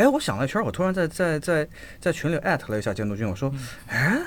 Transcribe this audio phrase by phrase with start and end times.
[0.00, 1.68] 哎，我想了一圈，我突然在在在
[2.00, 3.52] 在群里艾特了一下监督君，我说，
[3.86, 4.18] 哎，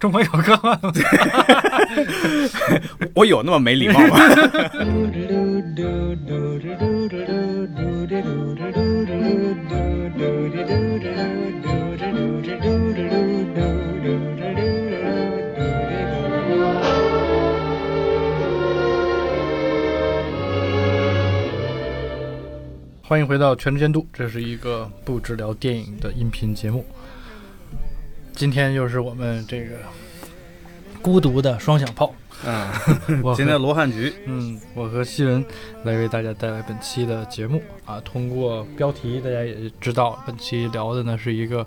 [0.00, 0.80] 中国有歌吗，
[3.14, 4.18] 我有那么没礼貌吗？
[23.12, 26.82] 欢迎回到全职监督，这是一个不只聊电影的音频节目。
[28.32, 29.76] 今天又是我们这个
[31.02, 32.14] 孤独的双响炮，
[32.46, 35.44] 嗯，我今天罗汉局，嗯，我和西文
[35.84, 38.00] 来为大家带来本期的节目啊。
[38.00, 41.66] 通过标题，大家也知道，本期聊的呢是一个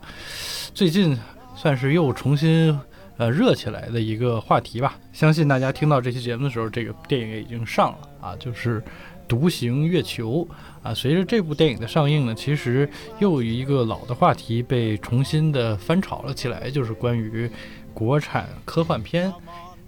[0.73, 1.15] 最近
[1.55, 2.75] 算是又重新
[3.17, 4.97] 呃热起来的一个话题吧。
[5.13, 8.81] 相信大家听到这期节目的时候，这个电影也已经上了啊，就是
[9.27, 10.37] 《独行月球》
[10.85, 10.93] 啊。
[10.93, 12.89] 随着这部电影的上映呢，其实
[13.19, 17.49] 又有一个老的话题被重新的翻炒了起来，就是关于
[17.93, 19.33] 国产科幻片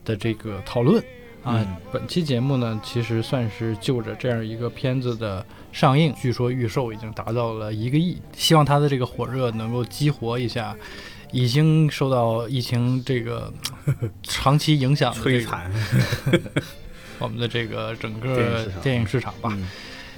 [0.04, 1.02] 的这个讨论。
[1.44, 10.76] 啊嗯，本期节目呢，其实算是就着这样一个片子的上映，据说预售已经达到了一个亿，希望它的这个火热能够激活一下
[11.32, 13.54] 已经受到疫情这个
[14.23, 15.72] 长期影响的这个摧残，
[17.20, 19.50] 我们的这个整个电影市场吧。
[19.54, 19.66] 嗯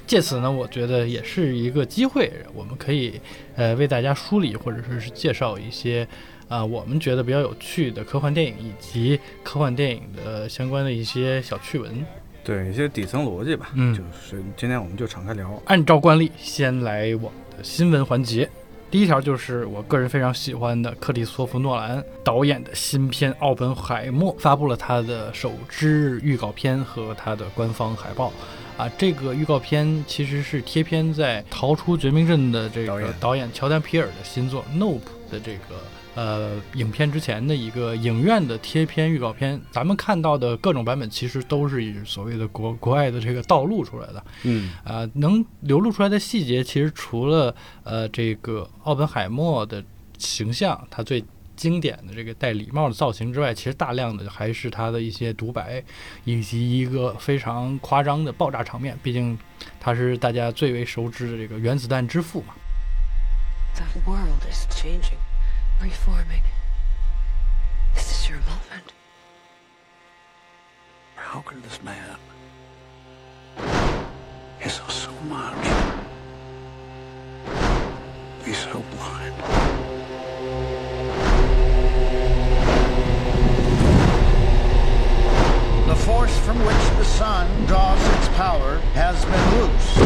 [0.09, 3.21] 借此呢，我觉得也是一个机会，我们可以
[3.55, 6.07] 呃为大家梳理或者说是介绍一些
[6.47, 12.03] 啊、我们觉得比较有趣的科幻电影以及科幻电影的相关的一些小趣闻。
[12.43, 18.49] 对一些底层逻辑吧，嗯就是今天我们就敞开聊，按照惯例，先来我们的新闻环节。
[18.89, 28.33] 第一条就是我个人非常喜欢的克里斯托弗·诺兰导演的新片《奥本海默》发布了他的首支预告片和他的官方海报。
[28.79, 35.75] 啊，这个预告片其实是贴片在《逃出绝命镇》的这个导演乔丹·皮尔的新作《Nope》的这个
[36.15, 39.59] 呃影片之前的一个影院的贴片预告片。
[39.69, 44.23] 咱们看到的各种版本其实都是以所谓的国国外的这个盗录出来的。
[44.43, 49.83] 嗯呃，能流露出来的细节，其实除了呃这个奥本海默的
[50.17, 51.21] 形象，他最
[51.59, 55.83] 经典的这个戴礼帽的造型之外，其实大量的还是他的一些独白，
[56.23, 58.97] 以及一个非常夸张的爆炸场面。
[59.03, 59.37] 毕竟
[59.77, 62.53] 他是大家最为熟知的这个原子弹之父嘛。
[63.75, 65.19] The world is changing,
[65.81, 66.43] reforming.
[67.93, 68.93] This is your moment.
[71.17, 72.17] How could this man
[74.61, 75.67] he saw so much
[78.45, 79.78] be so blind?
[85.89, 89.97] The force from which the sun draws its power has been loosed.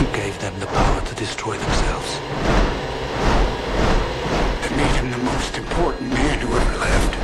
[0.00, 2.18] You gave them the power to destroy themselves.
[4.66, 7.14] It made him the most important man who ever lived.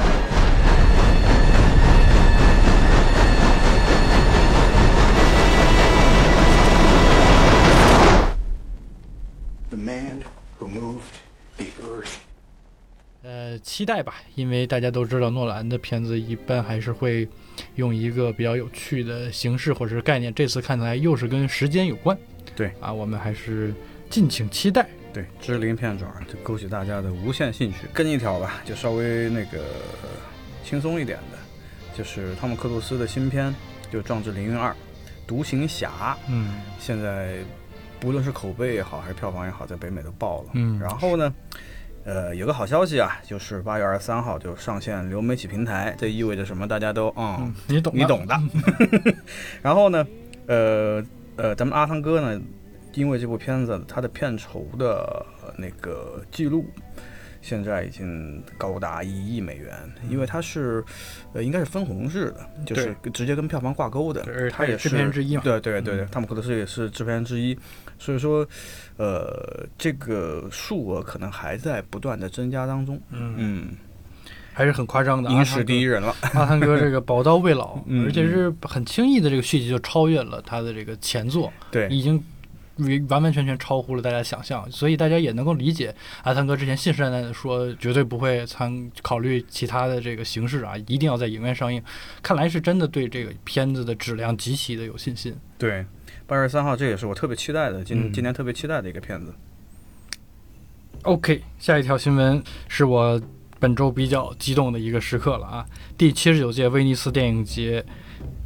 [9.70, 10.24] The man
[10.60, 11.18] who moved
[11.56, 12.31] the earth.
[13.22, 17.28] 呃，期待吧，因为大家都知道诺兰的片子一般还是会
[17.76, 22.16] 用一个比较有趣的形式或者是概念，这次看起来又是跟时间有关。
[22.56, 23.72] 对啊，我们还是
[24.10, 24.88] 敬请期待。
[25.12, 27.78] 对，知林片爪，就勾起大家的无限兴趣。
[27.92, 29.58] 跟一条吧，就稍微那个
[30.64, 31.38] 轻松一点的，
[31.96, 33.54] 就是汤姆克鲁斯的新片，
[33.90, 34.70] 就《壮志凌云二》
[35.26, 37.38] 《独行侠》，嗯现在
[38.00, 40.48] 不论是口碑也好，还是票房也好，在北美都爆了。
[40.54, 41.32] 嗯然后呢，
[42.04, 46.66] 呃，有个好消息啊，就是八月二十三号就上线流媒体平台，这意味着什么？
[46.66, 48.36] 大家都嗯嗯，你懂你懂的。
[49.62, 50.06] 然后呢，
[50.46, 51.04] 呃
[51.36, 52.40] 呃，咱们阿汤哥呢，
[52.94, 55.24] 因为这部片子它的片酬的
[55.56, 56.66] 那个记录。
[57.44, 59.72] 现在已经高达一亿美元，
[60.08, 60.80] 因为它是，
[61.32, 64.22] 呃，应该是分红制的，就是直接跟票房挂钩的。
[64.52, 67.58] 它也是制片之一嘛对对对对嗯，汤姆克鲁斯也是制片之一，
[68.02, 68.44] 所以说，
[68.96, 73.00] 呃，这个数额可能还在不断的增加当中。
[73.10, 73.68] 嗯，嗯，
[74.52, 75.30] 还是很夸张的。
[75.30, 76.12] 影史第一人，了。
[76.34, 82.20] 阿汤哥这个宝刀未老， 嗯而且是很轻易的这个续集就超越了他的这个前作，对，已经
[82.78, 85.94] 完完完全全超乎了大家想象，所以大家也能够理解
[86.24, 91.80] 阿汤哥之前信誓旦旦的说绝对不会参考虑其他的这个形式啊，一定要在影院上映。
[92.20, 95.36] 看来是真的对这个片子的质量极其的有信心。
[95.58, 95.84] 对，
[96.32, 99.34] 八月三号，这也是我特别期待的，今、嗯今年特别期待的一个片子。
[101.02, 103.20] OK，下一条新闻是我
[103.60, 105.66] 本周比较激动的一个时刻了啊！
[105.98, 107.84] 第七十九届威尼斯电影节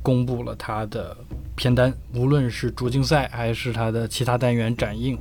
[0.03, 1.17] 公布了它的
[1.55, 5.17] 片单，无论是主竞赛还是它的其他单元展映，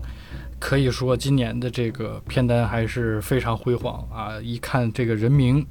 [0.58, 4.42] 可以说今年的这个片单还是非常辉煌啊！
[4.42, 5.64] 一看这个人名，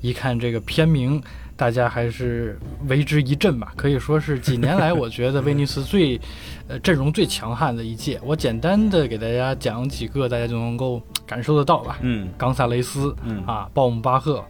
[0.00, 1.20] 一看这个片名，
[1.56, 3.72] 大家还是为之一振吧。
[3.76, 6.20] 可以说是几年来，我觉得威尼斯最
[6.68, 8.20] 呃阵容最强悍的一届。
[8.22, 11.98] 我简单的给大家讲几个，大家就能够感受得到吧。
[12.02, 14.44] 嗯冈萨雷斯，嗯啊，鲍姆巴赫，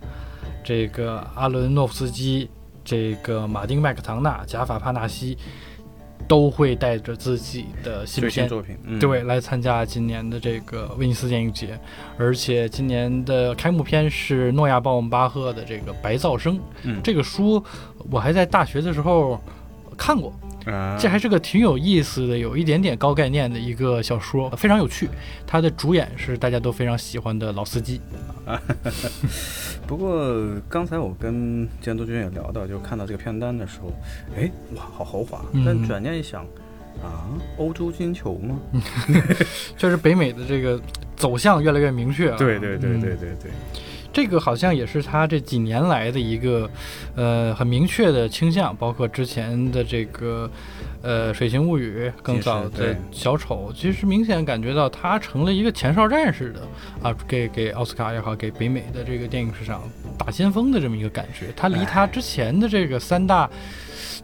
[0.64, 2.50] 这个阿伦诺夫斯基，
[2.84, 5.38] 这个马丁麦克唐纳、贾法帕纳西，
[6.28, 11.78] 都会带着自己的新片，作品，嗯、对，来参加今年的这个威尼斯电影节。
[12.18, 17.00] 而且今年的开幕片是诺亚·鲍姆巴赫的这个《白噪声》，嗯。
[17.02, 17.62] 这个书
[18.10, 19.40] 我还在大学的时候
[19.96, 20.32] 看过，
[20.66, 25.08] 啊，这还是个挺有意思的，有一点点高概念的一个小说，非常有趣。
[25.46, 28.00] 它的主演是大家都非常喜欢的老司机。
[29.86, 33.92] 不过刚才我跟监督君也聊到，就看到这个片单的时候，
[34.36, 35.44] 哎，哇，好豪华！
[35.52, 36.42] 嗯但转念一想，
[37.02, 38.58] 啊，欧洲金球吗？
[39.78, 40.80] 确实，北美的这个
[41.16, 42.36] 走向越来越明确啊。
[42.36, 43.50] 对对对嗯对对对，
[44.16, 46.70] 这个好像也是他这几年来的一个，
[47.16, 50.50] 呃，很明确的倾向，包括之前的这个，
[51.02, 56.62] 呃，《水形物语》，更早的《小丑》，其实明显感觉到他成了一个前哨战似的
[57.06, 59.82] 啊，给给奥斯卡也好，给北美的这个电影市场
[60.16, 61.48] 打先锋的这么一个感觉。
[61.54, 63.46] 他离他之前的这个三大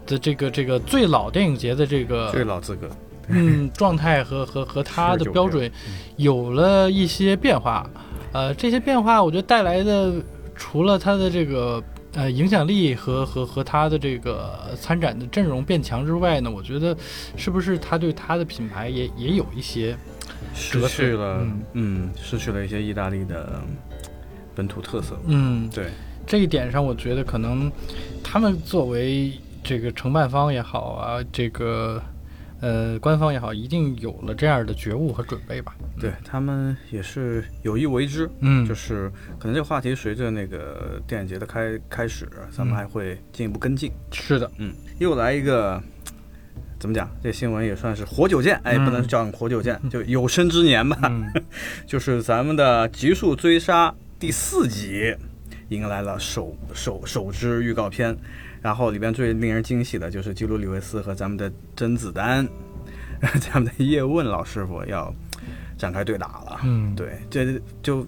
[0.07, 2.89] 的这个这个最老电影节的这个最老资格，
[3.29, 5.71] 嗯，状态和和和他的标准
[6.17, 7.87] 有了一些变化。
[8.33, 10.15] 呃，这些变化我觉得带来的，
[10.55, 11.83] 除了它的这个
[12.15, 16.97] 呃影响力和和和它的这个参展的阵容变强之外呢，我觉得
[17.37, 19.97] 是不是它对它的品牌也也有一些
[20.55, 23.61] 失去了，嗯嗯，失去了一些意大利的
[24.55, 25.19] 本土特色。
[25.27, 25.87] 嗯对，
[26.27, 27.71] 这一点上，我觉得可能
[28.23, 29.33] 他们作为
[29.63, 32.03] 这个承办方也好啊，这个
[32.63, 35.75] 呃官方也好，一定有了这样的觉悟和准备吧。
[36.01, 43.93] 对他们也是有意为之，嗯，就是可能这个话题随着那个电影节的开开始，咱们嗯还会进一步跟进。
[44.13, 45.83] 是的，嗯，又来一个，
[46.79, 47.11] 怎么讲？
[47.21, 50.97] 这新闻也算是活久见，哎，嗯不能叫活久见， 就有生之年吧。
[51.11, 51.31] 嗯
[51.85, 55.15] 就是咱们的《极速追杀》第四集
[55.71, 58.17] 迎来了首首首支预告片，
[58.63, 62.49] 然后里边最令人惊喜的就是基鲁里维斯和咱们的甄子丹，
[63.41, 65.13] 咱们的叶问老师傅要
[65.77, 66.61] 展开对打了。
[66.65, 68.07] 嗯，对，这就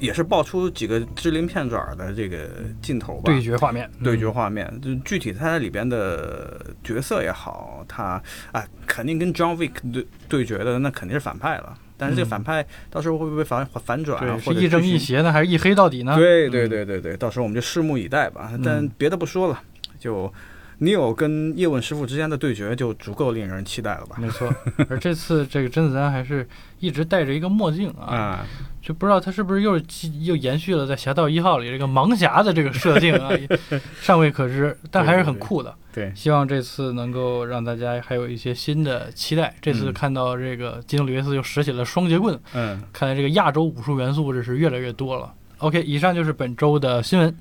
[0.00, 2.48] 也是爆出几个支鳞片爪的这个
[2.80, 3.22] 镜头吧。
[3.26, 8.20] 对决画面，对决嗯画面，就具体他在里边的角色也好，他
[8.50, 11.78] 啊肯定跟 John Wick 对对决的那肯定是反派了。
[11.96, 16.16] 但是这个嗯反派到时候会不会反反转是一正剧情一邪呢，还是一黑到底呢？
[16.16, 18.50] 对对嗯对对对，到时候我们就拭目以待吧。
[18.64, 19.62] 但嗯别的不说了，
[20.02, 20.32] 就
[20.80, 24.16] Neo 跟叶问师傅之间的对决就足够令人期待了吧？
[24.18, 24.52] 没错。
[24.88, 26.46] 而这次这个甄子丹还是
[26.80, 28.46] 一直戴着一个墨镜啊，啊，
[28.80, 33.48] 就不知道他是不是又继又延续了在《侠盗一号》里这个盲侠的这个设定啊，也
[34.02, 35.72] 尚未可知，但还是很酷的。
[35.92, 39.54] 对，希望这次能够让大家还有一些新的期待。
[39.60, 45.32] 这次嗯看到这个基努里维斯又拾起了双截棍，嗯，看来这个亚洲武术元素这是越来越多了。
[45.58, 47.36] OK，以上就是本周的新闻，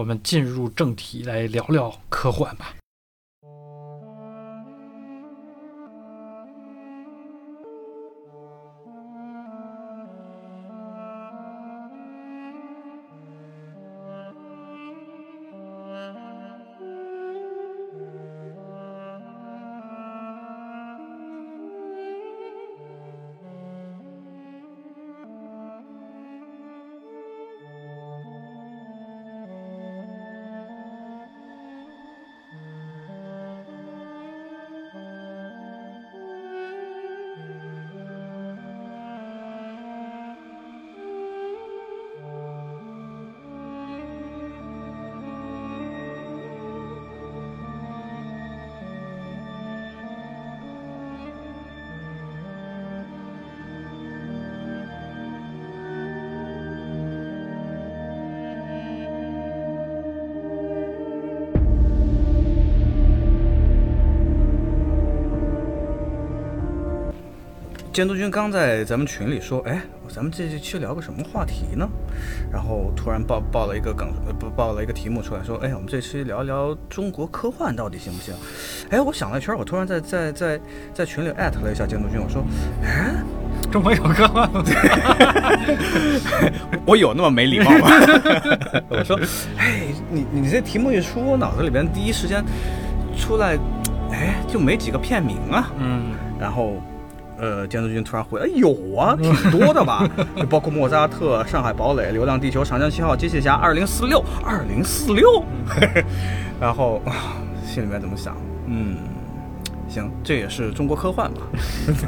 [0.00, 2.79] 我们进入正题来聊聊科幻吧。
[68.00, 69.78] 监督君刚在咱们群里说，哎，
[70.08, 71.86] 咱们这期聊个什么话题呢？
[72.50, 78.32] 然后突然报报了一个梗，呃，不报了一个题目出来，说，哎，我们这期聊聊中国科幻到底行不行？
[78.88, 80.58] 哎，我想了一圈，我突然在在在
[80.94, 82.42] 在群里艾特了一下监督君，我说，
[82.82, 83.22] 哎，
[83.70, 84.64] 中国有科幻吗？
[86.86, 87.90] 我有那么没礼貌吗？
[88.88, 89.20] 我说，
[89.58, 92.42] 哎，你你这题目一出，我脑子里边第一时间
[93.14, 93.58] 出来
[94.10, 95.70] 哎，就没几个片名啊。
[95.78, 96.76] 嗯然后，
[97.40, 100.06] 呃，监督君突然回，哎，有啊， 挺多的吧？
[100.36, 105.42] 就包括莫扎特、上海堡垒、流浪地球、长江七号、机械侠二零四六、二零四六。
[106.60, 108.36] 然后啊心里面怎么想？
[108.66, 108.98] 嗯，
[109.88, 111.40] 行，这也是中国科幻吧？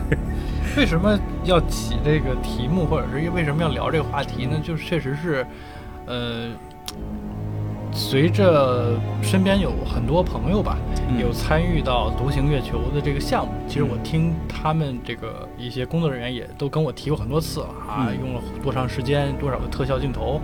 [0.77, 4.61] 为什么要起这个题目，或者是为什么要聊这个话题呢？
[4.63, 5.47] 就是确实是，
[6.07, 6.49] 呃，
[7.93, 10.77] 随着身边有很多朋友吧，
[11.09, 13.53] 嗯有参与到独行月球的这个项目。
[13.69, 20.41] 其实我听他们这个一些工作人员也都跟我提过很多次了啊，嗯用了多长时间，多少个特效镜头。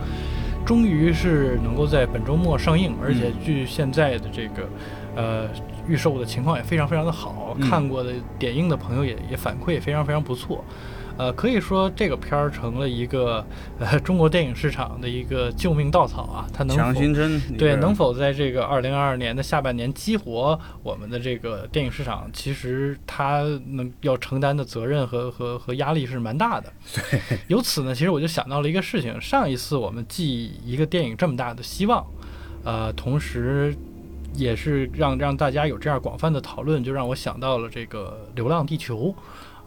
[0.66, 4.68] 终于是能够在本周末上映，而且据现在的这个，
[5.16, 5.48] 呃，
[5.86, 10.62] 预售的情况也非常非常的好，嗯看过的点映的朋友也也反馈也非常非常不错，
[11.18, 13.44] 呃，可以说这个片儿成了一个
[13.80, 22.30] 呃 中国电影市场的一个救命稻草啊，它能强心针，对，能否在这个二零二二年的下半年激活我们的这个电影市场？
[22.32, 26.72] 其实它能要承担的责任和和和压力是蛮大的。
[27.10, 32.06] 对，由此呢，其实我就想到了一个事情：上一次我们寄一个电影这么大的希望，
[32.62, 33.74] 呃，同时
[34.34, 39.06] 也是让让大家有这样广泛的讨论，就让我想到了这个《流浪地球》。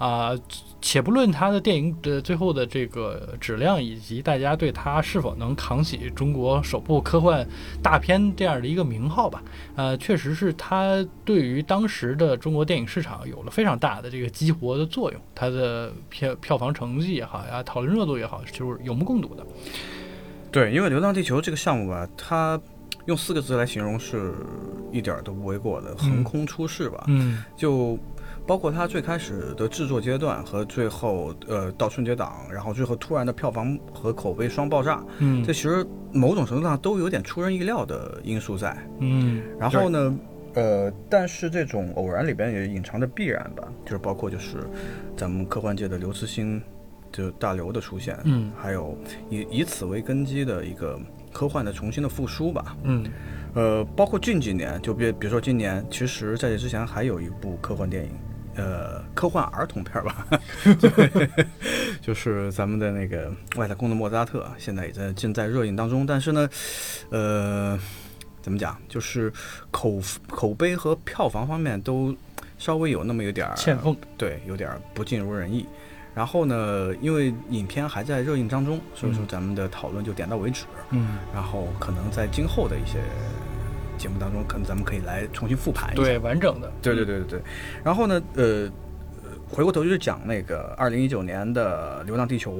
[0.01, 0.35] 啊、
[0.81, 7.47] 且不论他的电影的最后的这个质量，以及大家对他是否能扛起中国首部科幻
[7.83, 9.43] 大片这样的一个名号吧，
[9.75, 19.45] 呃，确实是他对于当时的中国电影市场有了非常大的这个激活的作用，它的票票房成绩也好呀，讨论热度也好，就是有目共睹的。
[20.51, 22.59] 对，因为《流浪地球》这个项目吧，它
[23.05, 24.33] 用四个字来形容是
[24.91, 27.03] 一点儿都不为过的，横空出世吧。
[27.07, 27.99] 嗯就
[28.51, 38.77] 包括它最开始的制作阶段和最后呃到春节档，然后最后突然的票房和口碑双爆炸，嗯这其实某种程度上都有点出人意料的因素在。
[38.99, 40.19] 嗯，然后呢，
[40.55, 44.57] 呃，但是这种偶然里边也隐藏着必然吧，就是包括就是
[45.15, 46.61] 咱们科幻界的刘慈欣，
[47.09, 48.97] 就大刘的出现，嗯还有
[49.29, 50.99] 以以此为根基的一个
[51.31, 52.75] 科幻的重新的复苏吧。
[52.83, 53.05] 嗯
[53.53, 58.11] 呃，包括近几年，就比比如说今年，其实在这之前还有一部科幻电影，
[58.55, 60.27] 呃，科幻儿童片儿吧，
[62.01, 66.05] 就是咱们的那个外太空的莫扎特，现在也在正在热映当中。
[66.05, 66.49] 但是呢，
[67.09, 67.79] 呃，
[68.41, 69.31] 怎么讲，就是
[69.71, 72.15] 口口碑和票房方面都
[72.57, 73.95] 稍微有那么有点儿欠奉。
[74.17, 75.65] 对，有点儿不尽如人意。
[76.13, 80.65] 然后呢，因为影片还在热映当中，所以说嗯咱们的讨论就点到为止。
[80.89, 82.99] 嗯，然后可能在今后的一些
[84.01, 86.01] 节目当中，可能咱们可以来重新复盘一下。
[86.01, 86.71] 对，完整的。
[86.81, 87.41] 对对对对对。
[87.83, 88.43] 然后呢，呃，
[89.23, 92.51] 呃回过头就是讲那个二零一九年的《流浪地球》，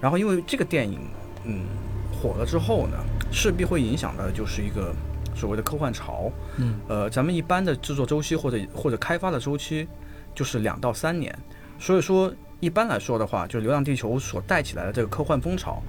[0.00, 1.00] 然后因为这个电影，
[1.44, 1.66] 嗯，
[2.10, 2.96] 火了之后呢，
[3.30, 4.94] 势必会影响的就是一个
[5.34, 6.32] 所谓的科幻潮。
[6.56, 9.86] 嗯呃，咱们一般的制作周期或者或者开发的周期
[10.34, 11.36] 就是两到三年，
[11.78, 15.82] 所以说一般来说的话，就《流浪地球》所带起来的这个科幻风潮，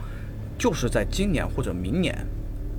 [0.57, 2.13] 就是在今年或者明年，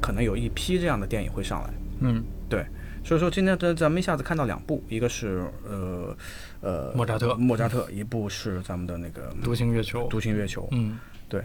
[0.03, 1.71] 可能有一批这样的电影会上来。
[2.00, 2.64] 嗯，对，
[3.04, 6.16] 所以说今天咱咱们一下子看到两部，一个是呃
[6.61, 10.07] 呃莫扎特莫扎特，一部是咱们的那个独行月球。
[10.09, 10.69] 独行月球。
[10.73, 11.42] 嗯，对，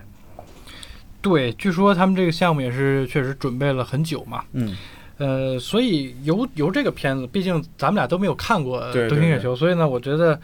[1.21, 4.43] 对，据说他们这个项目也是确实准备了很久嘛。
[4.53, 4.75] 嗯，
[5.17, 10.39] 呃，所以由由这个片子，毕竟咱们俩都没有看过《独行月球》，所以呢，我觉得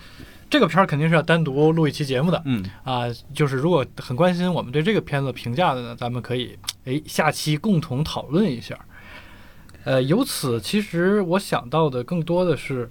[0.50, 2.42] 这个片儿肯定是要单独录一期节目的。
[2.46, 3.04] 嗯，啊，
[3.34, 8.78] 就是如果很关心我们对这个片子评价的呢，咱们可以哎下期共同讨论一下。
[9.84, 12.90] 呃，由此其实我想到的更多的是，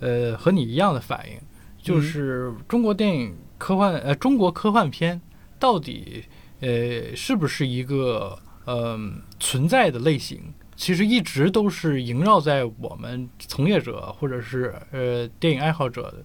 [0.00, 1.38] 呃，和你一样的反应，
[1.82, 5.20] 就是中国电影科幻呃中国科幻片
[5.58, 6.24] 到底
[6.60, 10.40] 呃是不是一个嗯、存在的类型？
[10.76, 16.24] 其实一直都是萦绕在我们从业者或者是呃电影爱好者的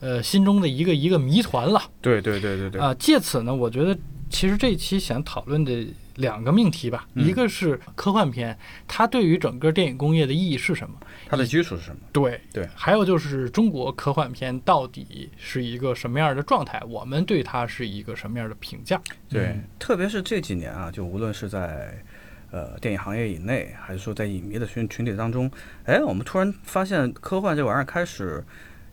[0.00, 1.80] 呃心中的一个一个谜团了。
[2.00, 2.80] 对对对对对。
[2.80, 3.96] 啊、借此呢，我觉得
[4.28, 8.56] 其实这一期想讨论的两个命题吧，嗯一个是科幻片，
[8.88, 10.96] 它对于整个电影工业的意义是什么？
[11.28, 12.00] 它的基础是什么？
[12.12, 16.82] 对对还有就是中国科幻片到底是一个什么样的状态？
[16.88, 19.00] 我们对它是一个什么样的评价？
[19.28, 22.02] 对，嗯特别是这几年啊，就无论是在
[22.50, 25.50] 呃电影行业以内，还是说在影迷的群群体当中，
[25.84, 28.42] 哎，我们突然发现科幻这玩意儿开始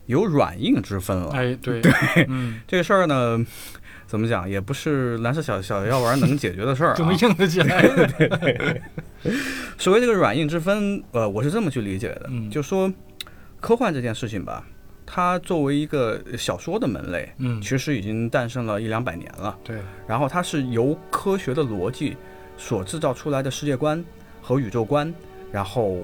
[0.07, 1.31] 有软硬之分了。
[1.31, 1.91] 哎，对 对，
[2.27, 3.45] 嗯，这个事儿呢，
[4.13, 6.95] 怎么讲，也不是蓝色小小药丸能解决的事儿、啊。
[7.19, 8.79] 硬得起来？
[9.79, 12.93] 所谓这个软硬之分，呃，我是这么去理解的，嗯就说
[13.59, 14.63] 科幻这件事情吧，
[15.03, 19.57] 它作为一个小说的门类，嗯，其实已经诞生了一两百年了。
[19.63, 22.15] 对，然后它是由科学的逻辑
[22.55, 24.05] 所制造出来的世界观
[24.43, 25.11] 和宇宙观，
[25.51, 26.03] 然后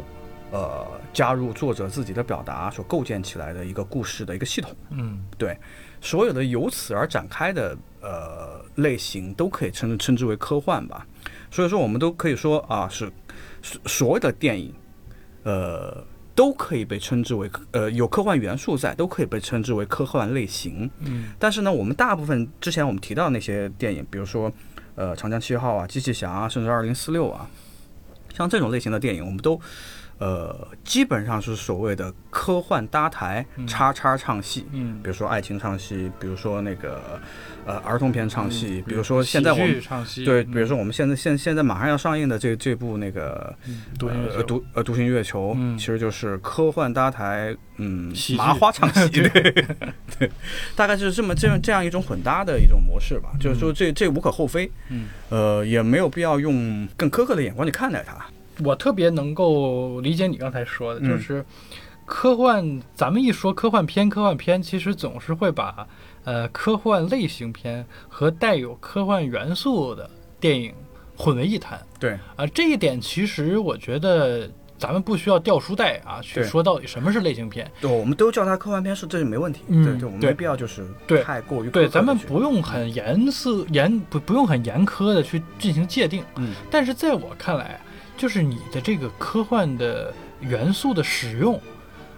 [0.49, 4.75] 呃加入作者自己的表达所构建起来的一个故事的一个系统。
[4.89, 5.55] 嗯对，
[6.01, 11.05] 所有的由此而展开的呃类型都可以称称之为科幻吧。
[11.51, 13.11] 所以说，我们都可以说啊，是
[13.61, 14.73] 所所有的电影，
[15.43, 16.03] 呃，
[16.35, 20.89] 都可以被称之为呃有科幻元素在，都可以被称之为科幻类型。
[20.99, 24.51] 嗯但是呢，我们大部分之前我们提到的那些电影，比如说
[24.95, 27.49] 呃《长江七号》啊、《机器侠》啊，甚至《二零四六》啊，
[28.33, 29.59] 像这种类型的电影，我们都
[30.19, 34.65] 呃基本上是所谓的科幻搭台叉叉唱戏。
[34.71, 34.99] 嗯。
[35.01, 37.19] 比如说爱情唱戏，比如说那个
[37.65, 40.51] 呃儿童片唱戏，比如说现在我们唱戏，对，嗯。
[40.51, 43.55] 比如说我们现在现现在马上要上映的这这部那个
[43.97, 44.43] 呃独行月球。
[44.43, 45.77] 独呃独行月球，嗯。
[45.77, 49.29] 其实就是科幻搭台，嗯麻花唱戏， 对。
[50.19, 50.29] 对，
[50.75, 53.29] 大概就是这么这样这样一种混搭的一种模式吧。
[53.39, 58.17] 就是说这这无可厚非，嗯，呃，也没有必要用更苛刻的眼光去看待它。
[58.63, 61.09] 我特别能够理解你刚才说的，嗯。
[61.09, 61.45] 就是
[62.05, 62.81] 科幻。
[62.93, 65.87] 咱们一说科幻片，科幻片其实总是会把
[66.23, 70.73] 呃科幻类型片和带有科幻元素的电影
[71.15, 71.79] 混为一谈。
[71.99, 77.69] 对，啊、这一点其实我觉得咱们不需要掉书袋啊，去说到底什么是类型片。
[77.81, 79.61] 对，我们都叫它科幻片是这是没问题。
[79.67, 81.21] 嗯对对，我们没必要就是对。
[81.21, 86.53] 太过于苛对，咱们不用很严肃严不不用很严苛的去进行界定，嗯。
[86.71, 87.79] 但是在我看来，
[88.19, 91.57] 就是你的这个科幻的元素的使用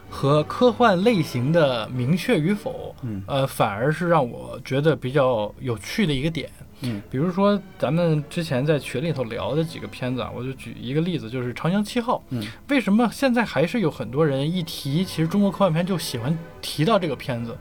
[0.10, 6.50] 和科幻类型的明确与否，嗯呃，反而是让我觉得比较有趣的一个点。
[6.84, 12.17] 嗯比如说咱们之前在群里头聊的几个片子啊，我就举一个例子，就是《长江七号》。
[12.31, 17.55] 嗯，为什么现在还是有很多人一提，其实中国科幻片就喜欢提到这个片子？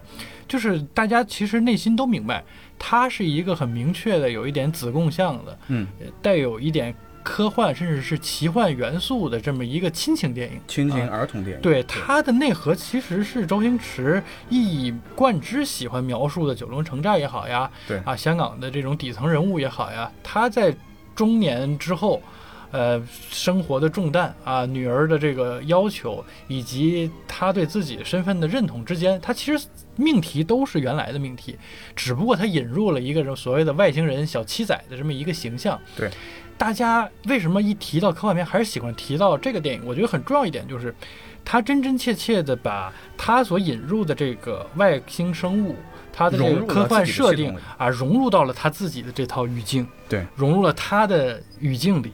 [0.48, 2.42] 就是大家其实内心都明白，
[2.78, 10.60] 它是一个很明确的，有一点子贡像的，嗯，呃带有一点科幻甚至是奇幻元素的这么一个亲情电影。
[10.66, 11.62] 亲情啊儿童电影。
[11.62, 20.74] 对它的内核其实是周星驰一以贯之喜欢描述的九龙城寨也好呀，对啊，香港的这种底层人物也好呀，他在
[21.14, 22.22] 中年之后，
[22.70, 29.66] 呃，生活的重担啊，女儿的这个要求，以及他对自己身份的认同之间，他其实
[30.00, 31.58] 命题都是原来的命题，
[31.94, 35.78] 只不过他引入了一个所谓的外星人小七仔的这么一个形象。
[35.96, 36.10] 对，
[36.56, 39.82] 大家为什么一提到科幻片还是喜欢提到这个电影？
[39.84, 40.94] 我觉得很重要一点就是，
[41.44, 45.76] 他真真切切的把他所引入的这个外星生物，
[46.12, 52.12] 他的这个科幻设定啊，融入到了他自己的这套语境，对，融入了他的语境里，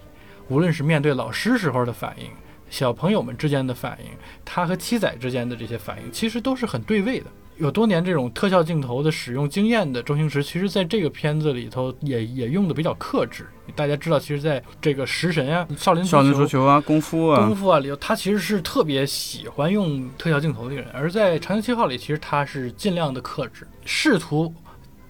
[0.48, 2.30] 无论是面对老师时候的反应，
[2.70, 4.10] 小朋友们之间的反应，
[4.44, 7.26] 他和七仔之间的这些反应，其实都是很对位的。
[7.58, 13.46] 有多年这种特效镜头的使用经验的周星驰，其实在这个片子里头也也用的比较克制。
[13.74, 16.46] 大家知道，其实在这个食神啊、少林少林足球。
[16.46, 24.52] 球啊，功夫啊功，夫啊里头，他其实是特别喜欢用特效镜头的人，而在《长江七号》里，其实他是尽量的克制，试图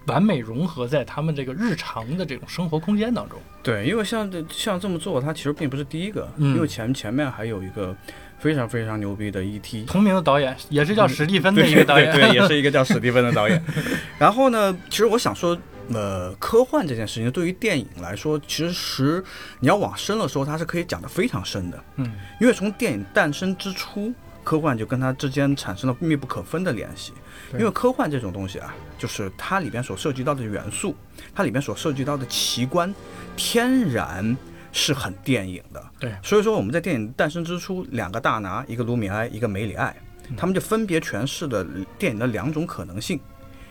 [0.07, 3.37] 完美融合在他们这个日常的这种生活空间当中。
[3.61, 7.95] 对，因为像这像这么做，他其实并不是第一个，嗯因为前前面还有一个
[8.39, 13.63] 非常非常牛逼的 E ET，同名的导演也是叫史蒂芬的一个导演，对对，也是一个叫史蒂芬的导演。
[14.19, 15.57] 然后呢，其实我想说，
[15.93, 19.23] 呃，科幻这件事情对于电影来说，其实
[19.59, 24.13] 你要往深了说，它是可以讲得非常深的，嗯因为从电影诞生之初。
[24.43, 27.11] 科幻就跟它之间产生了密不可分的联系，
[27.55, 30.95] 因为科幻这种东西啊，就是它里边所涉及到的元素，
[31.35, 32.95] 它里边所涉及到的奇观，
[33.35, 34.37] 天然
[34.71, 35.83] 是很电影的。
[35.99, 36.15] 对。
[36.23, 39.95] 所以说我们在电影诞生之初，两个大拿，一个卢米埃，一个梅里爱，
[40.35, 41.65] 他们就分别诠释了
[41.97, 43.19] 电影的两种可能性，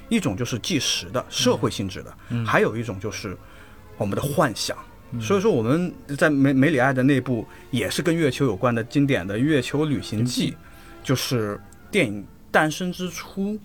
[0.08, 3.36] 一种就是纪实的社会性质的，还有一种就是
[3.96, 4.76] 我们的幻想。
[5.20, 10.50] 所以说我们在梅梅里爱的那部也是跟月球有关的经典的《月球旅行记》，
[11.02, 11.60] 就是
[11.92, 13.56] 电影诞生之初，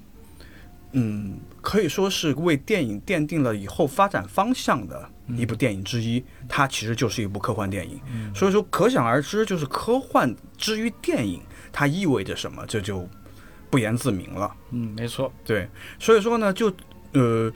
[0.94, 6.24] 嗯，可以说是为电影奠定了以后发展方向的一部电影之一。
[6.50, 8.00] 它其实就是一部科幻电影，
[8.36, 13.08] 所以说可想而知，就是科幻之于电影，它意味着什么，这就
[13.70, 14.54] 不言自明了。
[14.72, 16.72] 嗯，没错，对，所以说呢，就
[17.14, 17.52] 呃，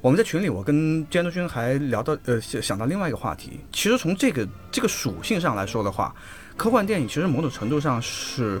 [0.00, 3.60] 我们在群里，我跟监督君还聊到呃，想想到另外一个话题。
[3.72, 6.14] 其实从这个这个属性上来说的话，
[6.56, 8.60] 科幻电影其实某种程度上是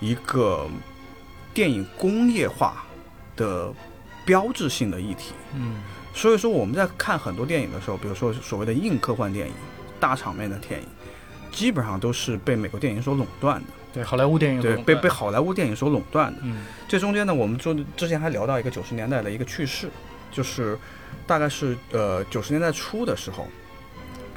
[0.00, 0.68] 一个
[1.54, 2.84] 电影工业化
[3.38, 3.72] 的
[4.26, 5.32] 标志性的议题。
[5.54, 5.76] 嗯
[6.14, 9.54] 所以说我们在看很多电影的时候，比如说所谓的硬科幻电影、
[10.00, 10.86] 大场面的电影，
[11.52, 16.40] 基本上都是被美国电影所垄断的，对，好莱坞电影对，被被好莱坞电影所垄断的。
[16.42, 19.88] 嗯这中间呢，我们就之前还聊到一个九十年代的一个趣事，
[20.32, 20.76] 就是
[21.24, 23.46] 大概是呃九十年代初的时候，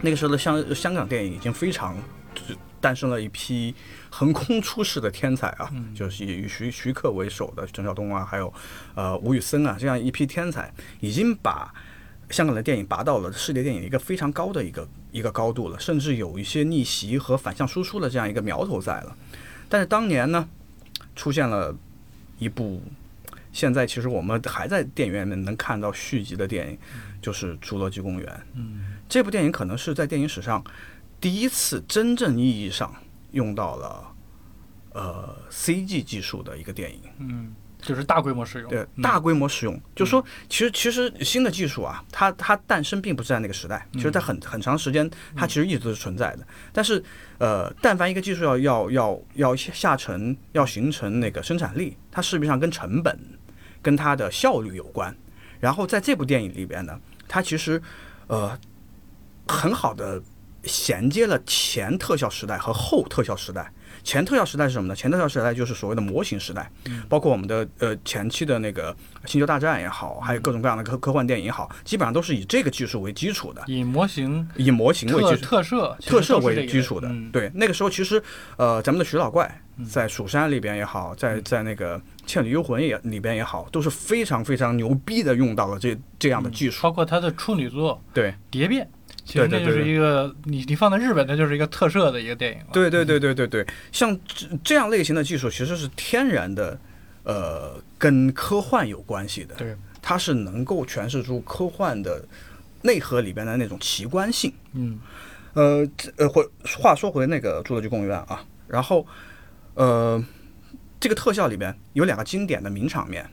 [0.02, 1.98] 那个时候的香香港电影已经非常
[2.36, 3.74] 就是诞生了一批
[4.10, 8.52] 横空出世的天才啊，嗯就是以徐徐克为首的陈晓东啊，还有
[8.96, 11.74] 呃吴宇森啊这样一批天才，已经把
[12.30, 19.16] 香港的电影拔到了世界电影一个非常高的一个一个高度了，甚至有一些逆袭和反向输出的这样一个苗头在了。
[19.70, 20.50] 但是当年呢，
[21.16, 21.76] 出现了
[22.40, 22.82] 一部
[23.52, 26.78] 现在其实我们还在电影院里面能看到续集的电影，
[27.22, 28.28] 就是《侏罗纪公园》。
[28.56, 30.64] 嗯，这部电影可能是在电影史上
[31.22, 32.94] 第一次真正意义上
[33.32, 34.12] 用到了
[34.94, 37.00] 呃 CG 技术的一个电影。
[37.20, 46.48] 嗯，就是大规模使用，对，嗯大规模使用，就说其实其实新的技术啊，它它诞生并不是在那个时代，其实在很很长时间，它其实一直都是存在的。
[46.74, 47.04] 但是
[47.38, 53.18] 呃，但凡一个技术要要要要下沉，要形成那个生产力，它势必上跟成本、
[53.82, 55.16] 跟它的效率有关。
[55.60, 57.80] 然后在这部电影里边呢，它其实
[58.28, 58.60] 呃
[59.48, 60.22] 很好的
[60.64, 63.72] 衔接了前特效时代和后特效时代。
[64.04, 64.96] 前特效时代是什么呢？
[64.96, 66.72] 前特效时代就是所谓的模型时代，
[67.08, 68.92] 包括我们的呃前期的那个
[69.26, 75.46] 《星球大战》也好，还有各种各样的科科幻电影也好，基本上都是以这个技术为基础的，以模型以模型为基础。
[75.46, 78.22] 特摄特摄都是这个为基础的，嗯对，那个时候其实，
[78.58, 86.82] 呃，咱们的徐老怪在《蜀山》里边也好，在在那个《倩女幽魂》也里边也好，都是非常非常牛逼的用到了这这样的技术。
[86.82, 88.86] 包括他的处女作对，《蝶变》，
[89.24, 92.60] 其实对对那就是一个你你放在日本，那就是一个特摄的一个电影。
[92.74, 96.80] 对对对对对对，像这这样类型的技术其实是天然的，
[97.24, 99.56] 呃，跟科幻有关系的。
[99.56, 102.24] 对，它是能够诠释出科幻的
[102.82, 104.52] 内核里边的那种奇观性。
[104.74, 105.00] 嗯
[105.54, 106.48] 呃，这呃，回
[106.80, 109.06] 话说回那个《侏罗纪公园》啊，然后
[109.74, 110.24] 呃，
[111.00, 113.30] 这个特效里边有两个经典的名场面，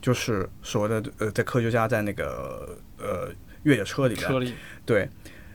[0.00, 3.28] 就是所谓的呃，在科学家在那个呃
[3.64, 4.54] 越野车里边，车里。
[4.86, 5.08] 对，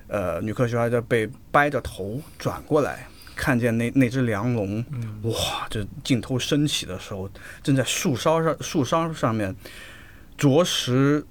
[0.07, 5.21] 呃，女科学家就被掰着头转过来，看见那那只梁龙，嗯。
[5.23, 7.29] 哇，这镜头升起的时候，
[7.61, 9.55] 正在树梢上树梢上面
[10.37, 11.25] 啄食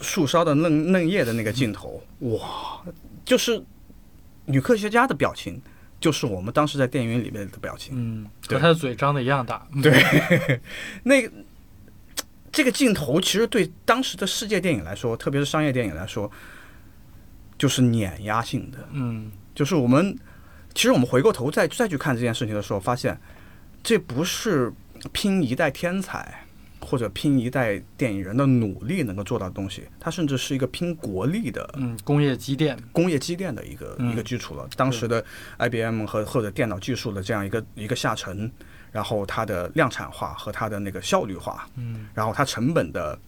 [0.00, 2.82] 树梢的嫩嫩叶的那个镜头，哇，
[3.24, 3.62] 就是
[4.46, 5.60] 女科学家的表情，
[6.00, 7.94] 就是我们当时在电影院里面的表情。
[7.96, 9.66] 嗯，和他的嘴张的一样大。
[9.72, 9.82] 嗯。
[9.82, 10.60] 对，
[11.04, 11.30] 那个
[12.52, 16.30] 这个镜头其实对当时的世界电影来说，特别是商业电影来说，
[17.56, 18.78] 就是碾压性的。
[18.92, 20.16] 嗯就是我们
[20.74, 23.18] 其实我们回过头再再去看这件事情的时候，发现
[23.82, 24.72] 这不是
[25.12, 26.44] 拼一代天才
[26.80, 32.78] 或者拼一代电影人的努力能够做到的东西，它甚至是一个拼国力的嗯，工业积淀。
[32.92, 34.68] 工业积淀的一个、嗯一个基础了。
[34.76, 35.24] 当时的
[35.58, 38.50] IBM 和或者电脑技术的这样一个一个下沉，
[38.92, 43.18] 然后它的量产化和它的那个效率化，嗯然后它成本的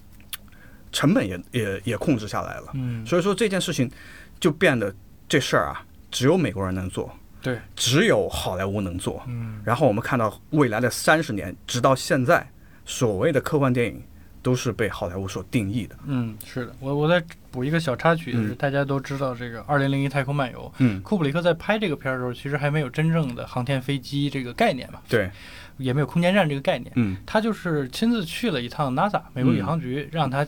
[0.92, 2.70] 成本也也也控制下来了。
[2.74, 3.90] 嗯，所以说这件事情
[4.38, 4.94] 就变得
[5.28, 9.22] 这事儿啊，只有美国人能做，对，只有好莱坞能做。
[9.28, 12.50] 嗯然后我们看到未来的三十年，直到现在，
[12.84, 14.02] 所谓的科幻电影
[14.42, 15.96] 都是被好莱坞所定义的。
[16.06, 16.74] 嗯，是的。
[16.80, 25.30] 我我再补一个小插曲，就是嗯大家都知道这个《二零零一太空漫游》，嗯，库布里克在拍这个片儿的时候，其实还没有真正的航天飞机这个概念嘛，对，
[25.78, 26.90] 也没有空间站这个概念。
[26.96, 30.46] 嗯他就是亲自去了一趟 NASA 美国宇航局，让他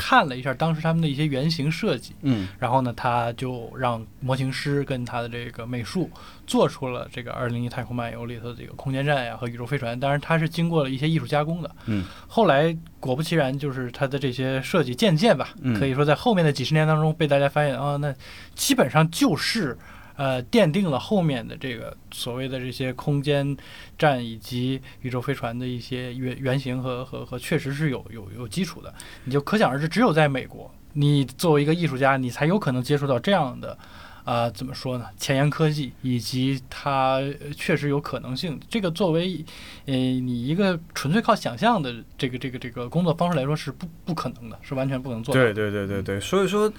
[0.00, 6.10] 看了一下当时他们的一些原型设计，嗯然后呢，他就让模型师跟他的这个美术
[6.46, 9.98] 做出了这个《二零一太空漫游》里头的这个空间站呀和宇宙飞船。
[10.00, 11.70] 当然，它是经过了一些艺术加工的。
[11.84, 18.14] 嗯，后来果不其然，就是它的这些设计渐渐吧，嗯可以说在后面的几十年当中被大家发现啊，那
[18.54, 19.76] 基本上就是。
[20.20, 23.56] 呃，奠定了后面的这个所谓的这些空间
[23.96, 28.92] 站以及宇宙飞船的一些原原型和和和，确实是有有有基础的。
[29.24, 33.78] 你就可想而知，只有在美国，你作为一个艺术家，你才有可能接触到这样的，
[34.24, 35.06] 啊、怎么说呢？
[35.16, 37.22] 前沿科技以及它
[37.56, 38.60] 确实有可能性。
[38.68, 39.42] 这个作为，
[39.86, 45.40] 呃，你一个纯粹靠想象的这个这个这个工作方式来说是不不可能的，是完全不能做的。
[45.40, 46.70] 对对对对对，所以说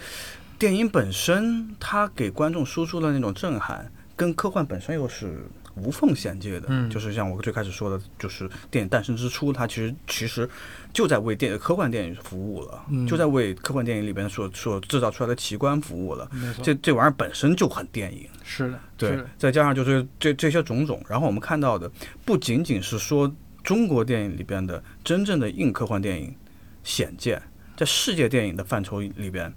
[0.61, 5.43] 电影本身它给观众输出的那种震撼，跟科幻本身又是
[5.73, 6.67] 无缝衔接的。
[6.69, 10.47] 嗯就是像我最开始说的，就是电影诞生之初，它其实其实
[10.93, 16.29] 就在为电科幻电影服务了，嗯就在为科幻电影里边所所制造出来的奇观服务了。
[16.61, 21.89] 这这玩意儿本身就很电影，是的，对，再加上就是这这些种种，然后我们看到的
[22.23, 26.35] 不仅仅是说中国电影里边的真正的硬科幻电影
[26.83, 27.41] 显见，
[27.75, 29.51] 在世界电影的范畴里边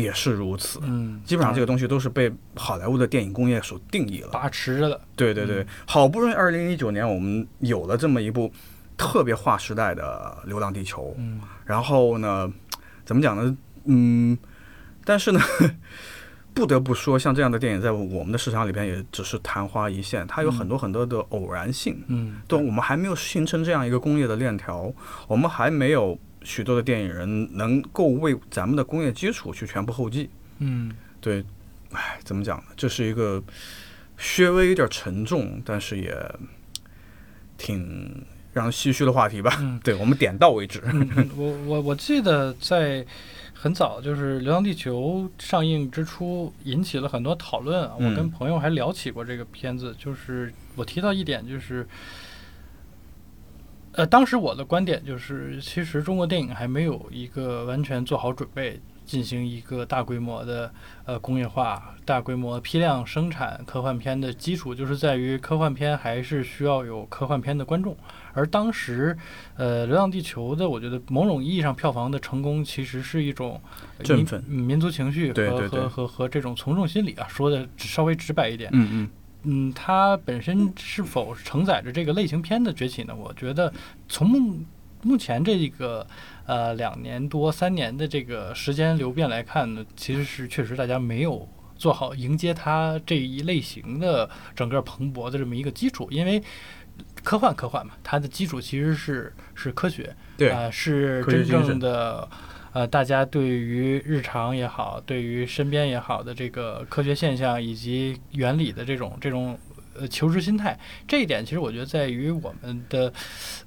[0.00, 0.80] 也是如此。
[0.82, 4.28] 嗯，基本上这个东西都是被好莱坞的电影工业所定义了。
[4.32, 8.52] 把持着的，对对对，好不容易二零一九年我们有了这么一部
[8.96, 12.52] 特别划时代的《流浪地球》，嗯然后呢，
[13.04, 13.56] 怎么讲呢？
[13.84, 14.36] 嗯，
[15.04, 15.40] 但是呢，
[16.52, 22.02] 不得不说，像这样的电影在我们的市场里边也只是昙花一现，它有很多很多的偶然性。
[22.08, 24.92] 嗯，对，我们还没有形成这样一个工业的链条，
[25.28, 30.30] 我们还没有许多的电影人能够为咱们的工业基础去全部后继。
[30.58, 31.44] 嗯，对，
[31.92, 32.64] 唉，怎么讲呢？
[32.76, 33.42] 这是一个
[34.16, 36.14] 稍微有点沉重，但是也
[37.56, 39.56] 挺让人唏嘘的话题吧。
[39.60, 40.80] 嗯 对我们点到为止。
[40.92, 43.04] 嗯我我我记得在
[43.54, 47.94] 很早，就是《流浪地球》上映之初，引起了很多讨论啊。
[47.98, 51.86] 我嗯跟朋友还聊起过这个片子，就是我提到一点，就是，
[53.92, 58.80] 呃，当时我的观点就是，其实中国电影还没有一个完全做好准备。
[59.06, 60.72] 进行一个大规模的
[61.04, 67.96] 呃工业化、大规模批量生产科幻片的基础，就是在于科幻片还是需要有科幻片的观众。
[68.34, 69.18] 而当时，
[69.56, 73.60] 呃，《流浪地球》的，我觉得某种意义上票房的成功，其实是一种
[74.04, 77.26] 振奋嗯民族情绪和和和和这种从众心理啊。
[77.28, 79.10] 说的稍微直白一点，嗯嗯，
[79.44, 83.14] 嗯，它本身是否承载着这个类型片的崛起呢？
[83.14, 83.72] 我觉得
[84.08, 84.58] 从目
[85.02, 86.06] 目前这个
[86.46, 96.42] 呃两年多三年的这个时间流变来看呢，其实是确实大家没有做好迎接它这一类型的整个蓬勃的这么一个基础，因为
[97.24, 102.28] 科幻科幻嘛，它的基础其实是是科学，对，啊、是真正的
[102.72, 109.58] 呃，大家对于日常也好，对于身边也好的这个科学现象以及原理的这种这种
[109.94, 110.78] 呃求知心态，
[111.08, 113.12] 这一点其实我觉得在于我们的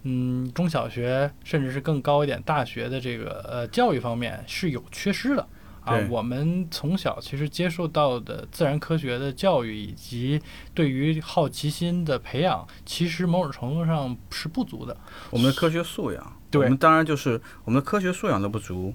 [0.03, 5.47] 嗯中小学甚至是更高一点大学的这个呃教育方面是有缺失的。
[5.85, 10.41] 啊，我们从小其实接受到的自然科学的教育，以及
[10.73, 14.95] 对于好奇心的培养，其实某种程度上是不足的。
[15.29, 18.93] 我们的科学素养，对我们当然就是我们的科学素养的不足，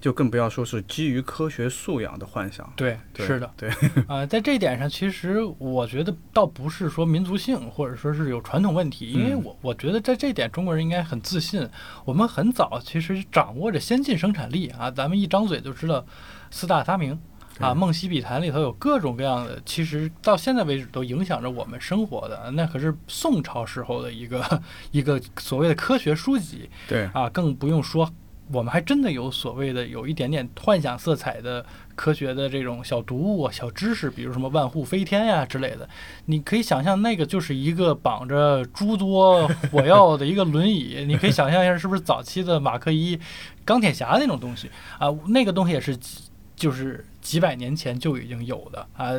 [0.00, 2.70] 就更不要说是基于科学素养的幻想。
[2.76, 3.70] 对，对是的，对，
[4.06, 11.68] 啊、在这一点上，其实我觉得倒不是说民族性，或者说是有传统问题，因为嗯我我觉得在这一点中国人应该很自信。
[12.04, 16.04] 我们很早其实掌握着先进生产力啊，咱们一张嘴就知道
[16.50, 17.18] 四大发明。
[17.58, 26.70] 啊，《梦溪笔谈》里头有各种各样的，其实到现在为止都影响着我们生活的，那可是宋朝时候的一个 一个所谓的科学书籍。
[26.86, 28.10] 对，啊，更不用说，
[28.52, 35.88] 我们还真的有所谓的有一点点幻想色彩的科学的这种小读物啊、小知识，比如什么万户飞天呀、之类的。
[36.26, 43.18] 你可以想象，那个就是一个绑着诸多火药的一个轮椅， 你可以想象一下，是不是早期的马克一、
[43.64, 45.08] 钢铁侠那种东西啊？
[45.26, 46.22] 那个东西也是几，
[46.58, 49.12] 就是几百年前就已经有的啊。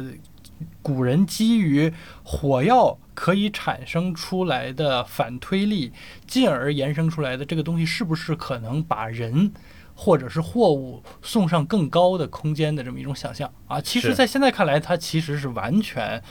[0.81, 5.93] 古人基于火药可以产生出来的反推力，
[6.27, 9.53] 进而延伸出来的这个东西，是不是可能把人
[9.95, 13.79] 或者是货物送上更高的空间的这么一种想象啊？
[13.79, 16.21] 其实，在现在看来，它其实是完全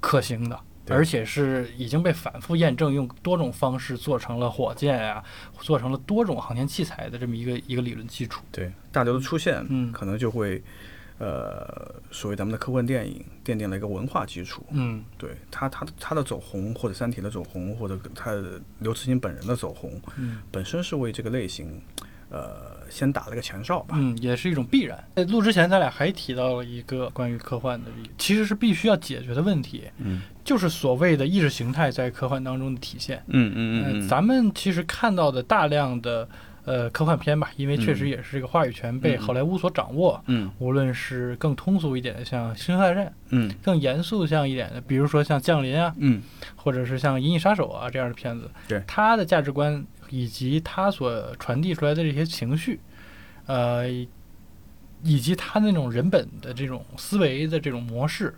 [0.00, 0.58] 可行的。
[0.86, 5.22] 对而且是已经被反复验证，用多种方式做成了火箭呀、
[5.58, 8.42] 做成了多种航天器材的这么一个一个理论基础。
[8.52, 10.62] 对，大刘的出现，嗯可能就会，
[11.18, 14.64] 呃，所谓咱们的科幻电影奠定了一个文化基础。
[14.70, 18.32] 嗯对他，他他的走红，或者《三体》的走红，或者他
[18.78, 21.82] 刘慈欣本人的走红，嗯本身是为这个类型，
[22.30, 23.94] 呃，先打了个前哨吧。
[23.98, 25.02] 嗯，也是一种必然。
[25.14, 33.22] 在录之前，咱俩还提到了一个关于科幻的，其实是必须要解决的问题，嗯就是所谓的意识形态在科幻当中的体现。
[33.28, 36.28] 嗯嗯呃，咱们其实看到的大量的
[36.64, 40.22] 呃科幻片吧，因为确实嗯也是这个话语权被嗯好莱坞所掌握。
[40.26, 46.22] 嗯无论是更通俗一点的，像《星球大战》，嗯更严肃像一点的，比如说像《降临》啊，嗯
[46.54, 52.80] 或者是像《银翼杀手》啊这样的片子，对它的价值观以及他所传递出来的这些情绪，
[53.46, 53.88] 呃，
[55.02, 58.34] 以及他那种人本的这种思维的这种模式，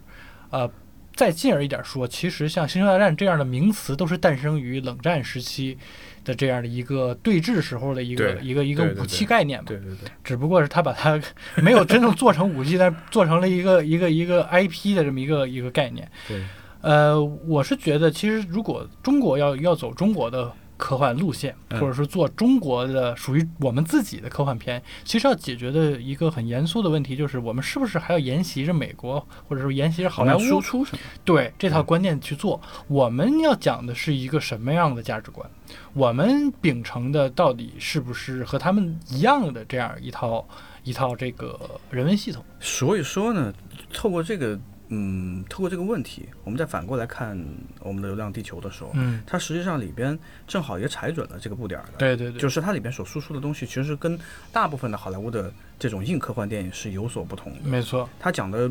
[0.50, 0.70] 呃，
[1.14, 5.76] 再进而一点说，其实像《星球大战》这样的名词，都是诞生于冷战时期
[6.24, 9.64] 的这样的一个对峙时候的一个一个一个武器概念嘛。
[9.66, 11.20] 对对对，只不过是他把它
[11.56, 16.08] 没有真正做成武器，但是做成了一个一个一个 IP 的这么一个一个概念。
[16.28, 16.42] 对，
[16.82, 31.02] 呃，我是觉得，其实如果中国要要走中国的科幻路线，嗯或者是做中国的属于我们自己的科幻片，其实要解决的一个很严肃的问题，就是我们是不是还要沿袭着美国，或者说沿袭着好莱坞输坞出什么？
[31.24, 32.58] 对这套观念去做？
[32.86, 35.50] 我们要讲的是一个什么样的价值观？
[35.92, 40.48] 我们秉承的到底是不是和他们一样的这样一套
[40.84, 41.58] 一套这个
[41.90, 42.42] 人文系统？
[42.60, 43.52] 所以说呢，
[43.92, 44.58] 透过这个
[44.90, 47.38] 嗯，透过这个问题，我们再反过来看
[47.80, 51.92] 我们的《流浪地球》的时候，嗯，它实际上里边正好也踩准了这个步点儿的。
[51.98, 54.18] 对对对，就是它里边所输出的东西，其实跟
[54.50, 57.68] 大部分的好莱坞的这种硬科幻电影是有所不同的。
[57.68, 58.70] 没错，它讲的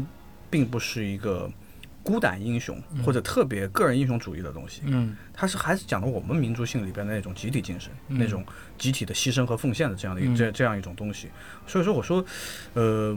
[0.50, 1.48] 并不是一个
[2.02, 8.44] 孤胆英雄或者特别个人英雄主义的东西，嗯它是还是讲的我们民族性里边的那种集体精神，嗯那种
[8.78, 11.28] 集体的牺牲和奉献的这样的这这样一种东西。
[11.68, 12.26] 所以说，我说，
[12.74, 13.16] 呃。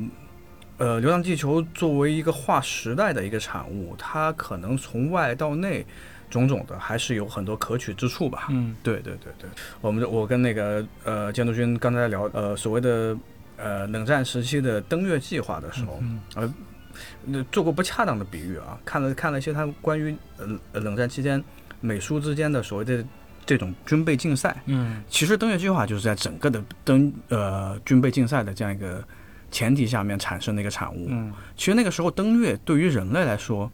[0.81, 5.85] 呃，《流浪地球》作为一个划时代的一个产物，它可能从外到内，
[6.31, 8.47] 种种的还是有很多可取之处吧。
[8.49, 9.51] 嗯对对对对，
[9.83, 13.15] 我们我跟那个呃监督君刚才聊呃所谓的
[13.59, 21.45] 呃冷战时期的登月计划的时候，嗯呃做过不恰当的比喻啊，看了看了一些他关于呃呃冷战期间
[21.83, 23.05] 美苏之间的所谓的
[23.45, 29.05] 这种军备竞赛，嗯其实登月计划就是在整个的登呃军备竞赛的这样一个
[29.51, 31.07] 前提下面产生的一个产物。
[31.11, 33.71] 嗯其实那个时候登月对于人类来说，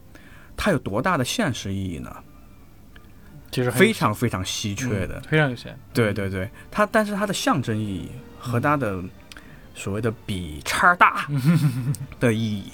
[0.57, 2.15] 它有多大的现实意义呢？
[3.53, 5.19] 其实非常非常稀缺的。
[5.19, 9.03] 嗯非常有限，对对对，它但是它的象征意义和它的
[9.75, 11.27] 所谓的比叉大
[12.21, 12.73] 的意义，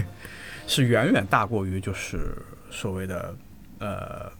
[0.66, 2.36] 是远远大过于就是
[2.70, 3.34] 所谓的
[3.78, 4.30] 呃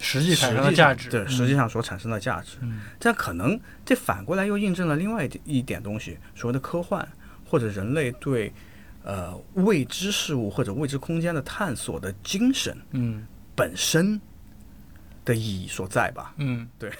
[0.00, 2.58] 实际产生的价值，对，实际上所产生的价值。
[2.60, 7.06] 嗯这可能这反过来又印证了另外一点一点东西，所谓的科幻
[7.48, 8.52] 或者人类对
[9.02, 14.20] 呃未知事物或者未知空间的探索的精神嗯本身
[15.24, 16.34] 的意义所在吧。
[16.36, 16.92] 嗯对。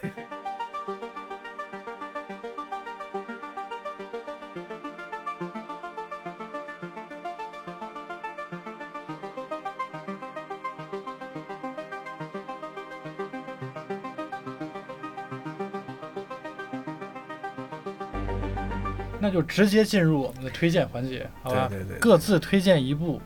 [19.20, 21.66] 那就直接进入我们的推荐环节，好吧？
[21.68, 23.20] 对对对各自推荐一部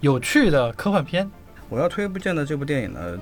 [0.00, 1.30] 有趣的科幻片。
[1.68, 3.18] 我要推荐的这部电影呢，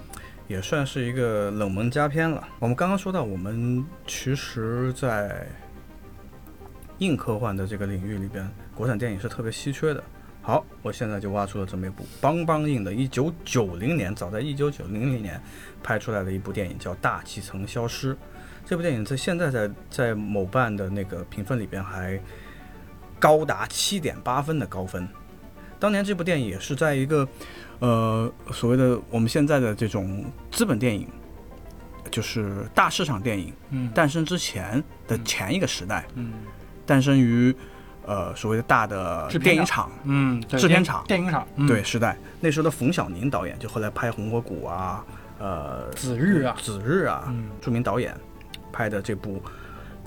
[0.46, 2.46] 也算是一个冷门佳片了。
[2.60, 5.46] 我们刚刚说到，我们其实，在
[6.98, 10.02] 硬科幻的这个领域里边，国产电影是特别稀缺的。
[10.40, 15.38] 好，我现在就挖出了这么一部邦邦硬的，一九九零年，早在一九九零年
[15.82, 18.14] 拍出来的一部电影，叫《大气层消失》。
[18.68, 22.20] 这部电影在现在在在某瓣的那个评分里边还
[23.18, 25.08] 高达七点八分的高分。
[25.78, 27.26] 当年这部电影也是在一个
[27.78, 31.08] 呃所谓的我们现在的这种资本电影，
[32.10, 36.34] 就是大市场电影嗯诞生之前的前一个时代，嗯
[36.84, 37.56] 诞生于
[38.04, 42.18] 呃所谓的大的电影厂嗯，制片厂电影厂，嗯对时代。
[42.38, 45.02] 那时候的冯小宁导演，就后来拍《红火谷》啊，
[45.38, 48.14] 呃，子日啊子日啊，嗯著名导演
[48.72, 49.36] 拍的这部《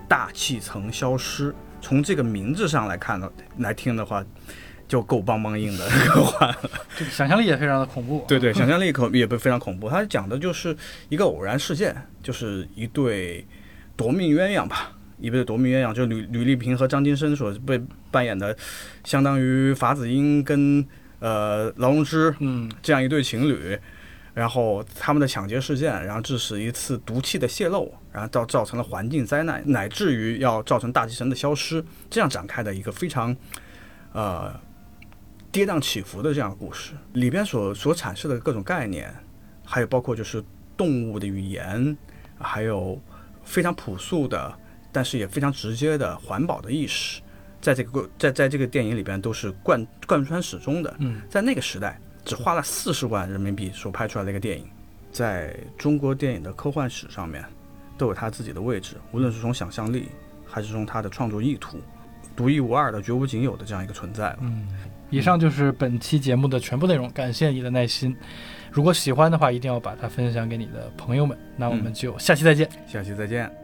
[0.07, 4.23] 大气层消失》，从这个名字上来看呢，来听的话，
[4.87, 6.69] 就够邦邦硬的 科幻了。
[6.97, 8.25] 这个想象力也非常的恐怖。
[8.27, 9.89] 对对，想象力可也不非常恐怖。
[9.89, 10.75] 它讲的就是
[11.09, 13.45] 一个偶然事件，就是一对
[13.95, 18.55] 夺命鸳鸯吧，一对夺命鸳鸯，就吕吕丽萍和张金生所被扮演的，
[19.03, 20.85] 相当于法子英跟
[21.19, 23.79] 呃劳荣枝嗯这样一对情侣，
[24.33, 33.35] 然后他们的抢劫事件，然后致使一次毒气的泄漏，然后造造成了环境灾难，乃至于要造成大气层的消失，这样展开的一个非常
[34.13, 34.53] 呃
[35.51, 39.13] 跌宕起伏的这样的故事，里边所所阐释的各种概念，
[39.65, 40.41] 还有包括就是
[40.77, 41.97] 动物的语言，
[42.39, 42.97] 还有
[43.43, 44.57] 非常朴素的，
[44.93, 47.21] 但是也非常直接的环保的意识，
[47.59, 50.95] 在这个在在这个电影里边都是贯贯穿始终的。
[50.99, 54.65] 嗯在那个时代，只花了四十万人民币所拍出来的一个电影，
[55.11, 57.43] 在中国电影的科幻史上面
[57.97, 60.09] 都有它自己的位置，无论是从想象力，
[60.45, 61.77] 还是从它的创作意图，
[62.35, 64.39] 独一无二的、绝无仅有的这样一个存在了。
[64.41, 64.67] 嗯。
[65.09, 68.15] 以上就是本期节目的全部内容，感谢你的耐心。
[68.71, 71.37] 如果喜欢的话，一定要把它分享给你的朋友们。
[71.57, 72.69] 那我们就下期再见。
[72.87, 73.60] 下期再见。